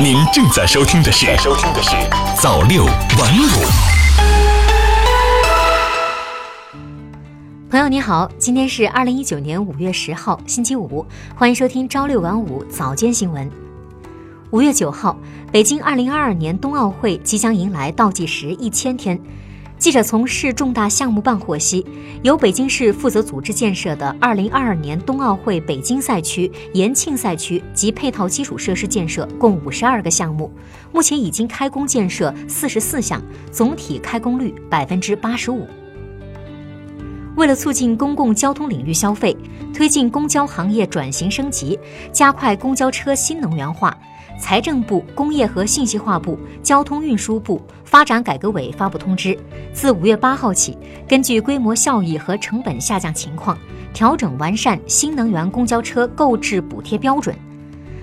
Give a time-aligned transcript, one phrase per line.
[0.00, 1.90] 您正在收听的是《收听的是
[2.40, 3.46] 早六晚五》。
[7.70, 13.48] 朋友你好，今天是二零一九年五月十号，星期五，欢迎收听朝六晚五早间新闻。
[14.50, 15.16] 五月九号，
[15.52, 19.20] 北京二零二二年冬奥会即将迎来倒计时一千天。
[19.82, 21.84] 记者从市重大项目办获悉，
[22.22, 30.48] 由北京市负责组织建设的2022年冬奥会北京赛区、延庆赛区及配套基础设施建设共52个项目，
[30.92, 35.66] 目前已经开工建设44项，总体开工率85%。
[37.34, 39.36] 为了促进公共交通领域消费，
[39.74, 41.76] 推进公交行业转型升级，
[42.12, 43.98] 加快公交车新能源化。
[44.42, 49.38] 财政部、工业和信息化部、交通运输部、发展改革委发布通知，
[49.72, 53.56] 自五月八号起，根据规模效益和成本下降情况，
[53.94, 57.32] 调整完善新能源公交车购置补贴标准。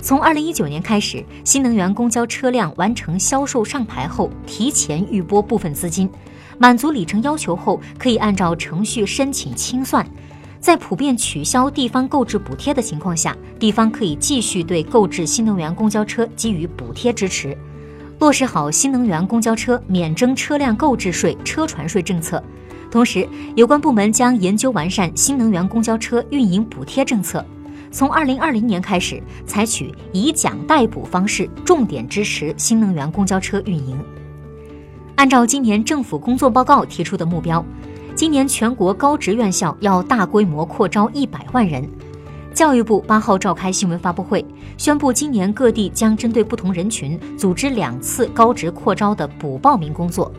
[0.00, 6.08] 从二零一九年开始，新能源公交车辆完成销售上牌后，提前预拨部分资金，
[6.58, 10.06] 满足里程要求后，可以按照程序申请清算。
[10.60, 17.56] 在普遍取消地方购置补贴的情况下，地方可以继续对购置新能源公交车给予补贴支持，
[18.18, 22.42] 落实好新能源公交车免征车辆购置税、车船税政策。
[22.90, 27.42] 同时，有关部门将研究完善新能源公交车运营补贴政策，
[27.90, 33.98] 从二零二零年开始，采取以奖代补方式，重点支持新能源公交车运营。
[35.14, 37.64] 按照今年政府工作报告提出的目标。
[38.20, 41.88] 今年全国高职院校要大规模扩招一百万人。
[42.52, 44.44] 教育部八号召开新闻发布会，
[44.76, 50.30] 宣布今年各地将针对不同人群组织两次高职扩招的补报名工作。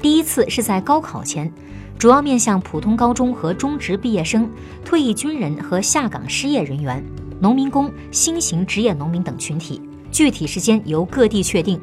[0.00, 1.52] 第一次是在高考前，
[1.98, 4.48] 主要面向普通高中和中职毕业生、
[4.84, 7.04] 退役军人和下岗失业人员、
[7.40, 11.80] 农民工、新型职业农民等群体，具体时间由各地确定。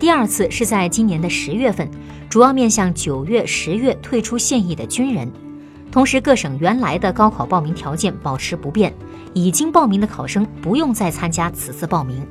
[0.00, 1.88] 第二次是在今年的十月份。
[2.32, 5.30] 主要面向九月、十月退出现役的军人，
[5.90, 8.90] 同时各省原来的高考报名条件保持不变，
[9.34, 12.26] 已经报名的考生不用再参加此次报名。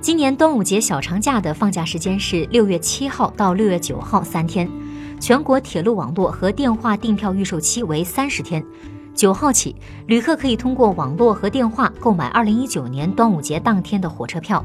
[0.00, 4.70] 今年端午节小长假的放假时间是六月七号到六月九号三天，
[5.18, 8.64] 全国铁路网络和电话订票预售期为三十天。
[9.12, 9.74] 九号起，
[10.06, 14.64] 旅客可以通过网络和电话购买二零一九年端午节当天的火车票。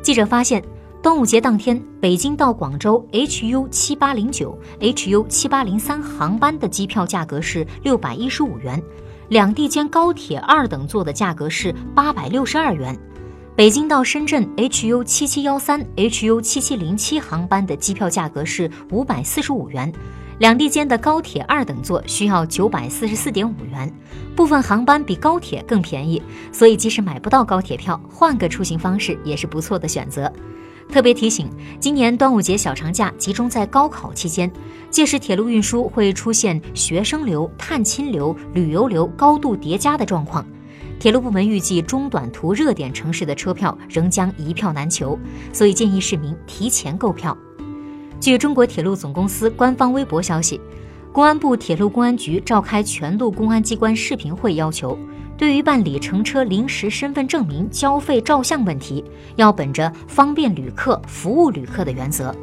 [0.00, 0.62] 记者发现。
[1.02, 8.82] 端午节当天，北京到广州 HU 七八零九、HU 七八零三航班的机票价格是六百一十五元，
[9.30, 12.94] 两地间高铁二等座的价格是八百六十二元。
[13.56, 19.90] 北京到深圳 HU 七七幺三、HU 七七零七航班的机票价格是五百四十五元，
[20.38, 23.90] 两地间的高铁二等座需要九百四十四点五元。
[24.36, 26.22] 部分航班比高铁更便宜，
[26.52, 30.30] 所以即使买不到高铁票，换个出行方式也是不错的选择。
[30.90, 34.50] 特别提醒，今年端午节小长假集中在高考期间，
[34.90, 40.44] 届时铁路运输会出现学生流、探亲流、旅游流高度叠加的状况。
[40.98, 45.16] 铁路部门预计中短途热点城市的车票仍将一票难求，
[45.52, 47.36] 所以建议市民提前购票。
[48.18, 50.60] 据中国铁路总公司官方微博消息，
[51.12, 54.98] 公安部铁路公安局召开全路公安机关视频会，要求。
[55.40, 59.02] 对于办理乘车临时身份证明交费照相问题，
[59.36, 62.36] 要本着方便旅客、服务旅客的原则，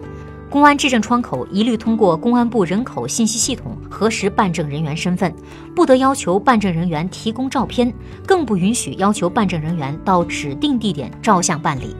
[0.50, 5.32] 公安质证窗口一律通过公安部人口信息系统核实办证人员身份，
[5.76, 7.94] 不得要求办证人员提供照片，
[8.26, 11.96] 更不允许要求办证人员到指定地点照相办理。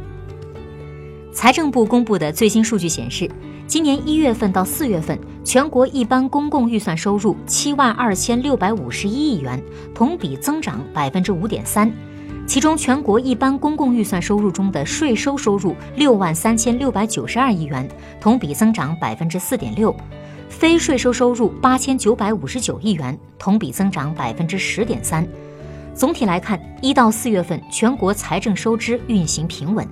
[1.32, 3.30] 财政部公布的最新数据显示。
[3.68, 9.64] 今年一月份到四月份，全国一般公共预算收入七万二千六百五十一亿元，
[9.96, 11.90] 同比增长百分之五点三。
[12.46, 17.88] 其中，全国一般公共预算收入中的税收收入六万三千六百九十二亿元，
[18.20, 19.90] 同比增长百分之四点六；
[20.50, 25.26] 非税收收入八千九百五十九亿元，同比增长百分之十点三。
[25.96, 29.88] 总体来看，一到四月份全国财政收支运行平稳。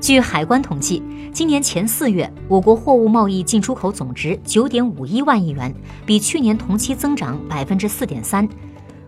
[0.00, 1.02] 据海关统计，
[1.32, 5.74] 今年前四月，我国货物贸易进出口总值九点五一万亿元，
[6.06, 8.48] 比去年同期增长百分之四点三。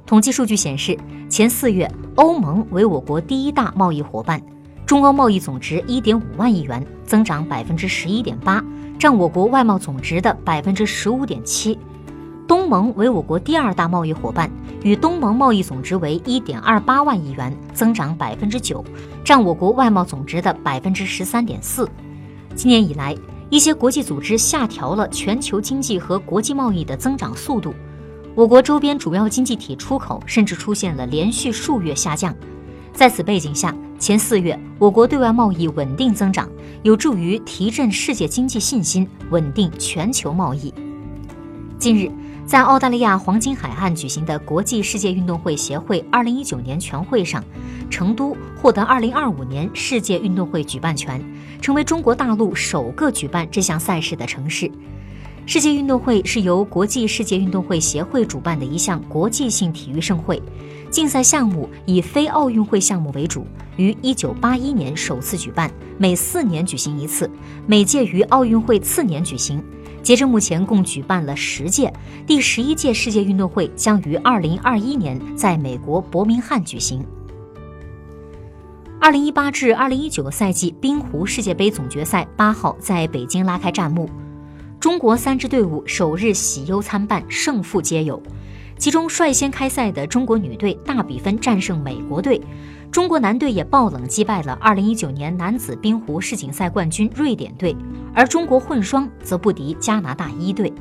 [0.05, 0.99] 统计数据显示，
[1.29, 4.43] 前四月，欧盟为我国第一大贸易伙伴，
[4.85, 8.63] 中欧贸易总值一点五万亿元，增长百分之十一点八，
[8.99, 11.79] 占我国外贸总值的百分之十五点七。
[12.51, 14.51] 东盟为我国第二大贸易伙伴，
[14.83, 18.85] 与东盟贸易总值为一点二八万亿元，增长百分之九，
[19.25, 21.89] 占我国外贸总值的百分之十三点四。
[22.57, 23.15] 今年以来，
[23.51, 27.73] 一些国际组织下调了全球经济和国际贸易的增长速度，
[28.35, 32.35] 我国周边主要经济体出口甚至出现了连续数月下降。
[32.93, 36.49] 在此背景下，前四月，我国对外贸易稳定增长，
[36.83, 40.75] 有助于提振世界经济信心，稳定全球贸易。
[41.79, 42.11] 近日，
[42.51, 47.45] 在澳大利亚黄金海岸举行的国际世界运动会协会2019年全会上，
[47.89, 51.23] 成都获得2025年世界运动会举办权，
[51.63, 54.69] 成为中国大陆首个举办这项赛事的城市。
[55.47, 60.43] 世界运动会是由国际世界运动会协会主办的一项国际性体育盛会。
[60.91, 67.31] 竞赛项目以非奥运会项目为主，于1981年首次举办，每四年举行一次，
[67.69, 69.63] 每届于奥运会次年举行。
[70.03, 71.93] 截至目前，共举办了十届，
[72.27, 77.05] 第十一届世界运动会将于2021年在美国伯明翰举行。
[79.01, 84.09] 2018至2019赛季冰壶世界杯总决赛八号在北京拉开战幕，
[84.79, 88.23] 中国三支队伍首日喜忧参半，胜负皆有。
[88.79, 92.41] 其中率先开赛的中国女队大比分战胜美国队，
[92.93, 97.77] 中国男队也爆冷击败了2019年男子冰壶世锦赛冠军瑞典队，
[98.13, 100.73] 而中国混双则不敌加拿大一队。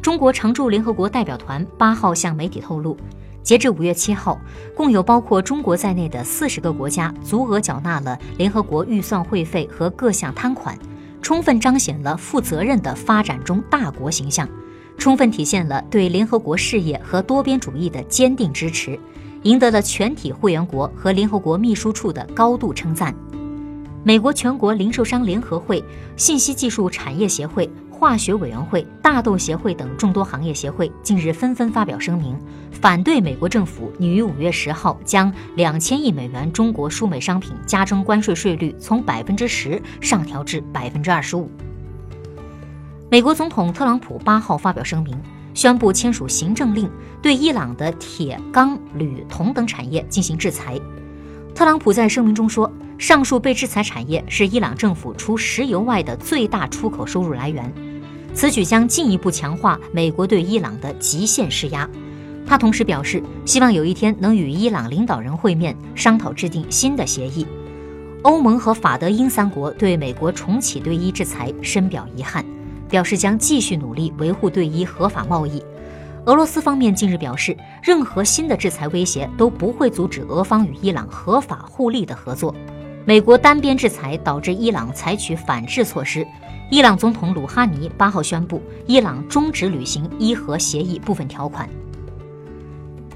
[0.00, 2.96] 中国常驻联合国代表团八号向媒体透露，
[3.42, 4.38] 截至五月七号，
[4.76, 10.78] 共有包括中国在内的四十个国家足额缴纳了联合国预算会费和各项摊款，
[11.20, 14.48] 充分彰显了负责任的发展中大国形象。
[14.96, 18.96] 充分体现了对联合国事业和多边主义的坚定支持，
[19.44, 23.14] 赢得了全体会员国和联合国秘书处的高度称赞。
[24.02, 25.82] 美国全国零售商联合会、
[26.16, 32.38] 信息技术产业协会、化学委员会、大豆协会等众多行业协会近日纷纷发表声明，
[32.70, 41.50] 反对美国政府拟于五月十号将两千亿美元中国输美商品加征关税税率从百分之十上调至百分之二十五。
[43.10, 45.16] 美国总统特朗普八号发表声明，
[45.54, 46.90] 宣布签署行政令，
[47.22, 50.78] 对伊朗的铁、钢、铝、铜等产业进行制裁。
[51.54, 57.72] 特朗普在声明中说，上述被制裁产业是伊朗政府除石油外的最大出口收入来源，
[58.34, 61.88] 此举将进一步强化美国对伊朗的极限施压。
[62.46, 67.46] 他同时表示，希望有一天能与伊朗领导人会面，商讨制定新的协议。
[68.22, 72.44] 欧盟和法德英三国对美国重启对伊制裁深表遗憾。
[72.88, 75.62] 表示将继续努力维护对伊合法贸易。
[76.26, 82.54] 俄罗斯方面近日表示，任何新的制裁威胁都不会阻止俄方与伊朗合法互利的合作。
[83.04, 86.26] 美国单边制裁导致伊朗采取反制措施。
[86.70, 91.68] 伊朗总统鲁哈尼八号宣布，伊朗终止履行伊核协议部分条款。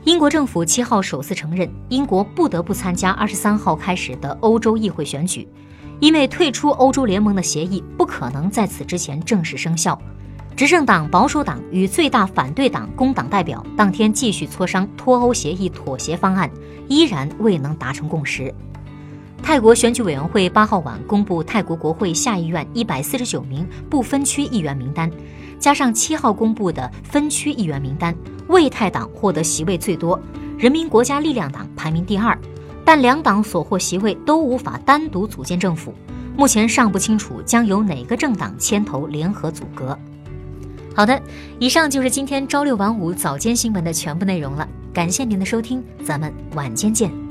[0.05, 5.49] 英国政府七号首次承认，英国不得不参加二十三号开始的欧洲议会选举。
[6.01, 10.01] 因为退出欧洲联盟的协议不可能在此之前正式生效，
[10.55, 16.51] 执政党保守党与最大反对党工党代表当天继续磋商脱欧协议妥协方案，
[16.89, 18.55] 依然未能达成共识。
[19.43, 25.11] 泰国选举委员会八号晚公布泰国国会下议院一百四十九名不分区议员名单，
[25.59, 28.15] 加上七号公布的分区议员名单，
[28.49, 30.21] 魏泰党获得席位最多，
[30.59, 32.37] 人民国家力量党排名第二。
[32.89, 35.93] 但两党所获席位都无法单独组建政府，
[36.35, 39.99] 目前尚不清楚将由哪个政党牵头联合组阁。
[40.95, 41.21] 好的，
[41.59, 47.28] 以上就是今天朝六晚五早间新闻的全部内容了，感谢您的收听，咱们晚间见。